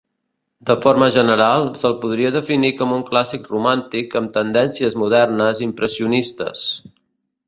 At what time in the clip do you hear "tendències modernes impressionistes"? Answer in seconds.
4.39-6.65